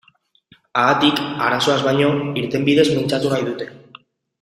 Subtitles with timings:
[0.83, 2.09] Haatik, arazoaz baino,
[2.45, 3.73] irtenbideez mintzatu nahi dute.